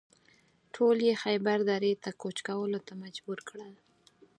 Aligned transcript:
ټول 0.75 0.97
یې 1.07 1.13
خیبر 1.23 1.57
درې 1.71 1.91
ته 2.03 2.09
کوچ 2.21 2.37
کولو 2.47 2.79
ته 2.87 2.93
مجبور 3.03 3.39
کړل. 3.49 3.73